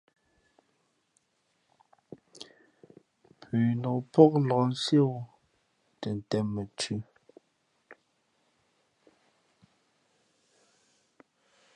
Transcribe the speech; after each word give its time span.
Pʉnok 3.41 3.99
pók 4.13 4.33
nlak 4.43 4.69
siēwū 4.83 5.17
tα 5.99 6.09
tēn 6.29 6.47
mα 6.53 6.63
thʉ̄. 6.79 6.99